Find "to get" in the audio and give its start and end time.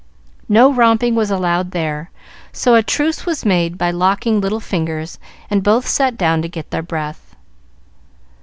6.41-6.71